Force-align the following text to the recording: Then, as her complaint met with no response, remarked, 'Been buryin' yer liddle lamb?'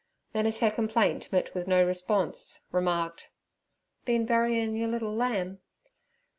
Then, 0.33 0.47
as 0.47 0.61
her 0.61 0.71
complaint 0.71 1.31
met 1.31 1.53
with 1.53 1.67
no 1.67 1.85
response, 1.85 2.61
remarked, 2.71 3.29
'Been 4.03 4.25
buryin' 4.25 4.75
yer 4.75 4.87
liddle 4.87 5.13
lamb?' 5.13 5.59